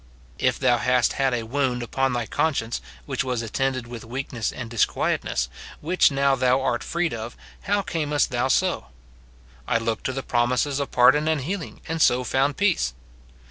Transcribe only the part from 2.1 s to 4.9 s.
thy conscience, which was attended with weakness and